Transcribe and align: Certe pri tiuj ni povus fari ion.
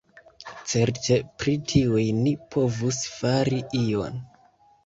Certe 0.71 1.17
pri 1.43 1.53
tiuj 1.73 2.05
ni 2.23 2.33
povus 2.57 2.99
fari 3.19 3.63
ion. 3.85 4.19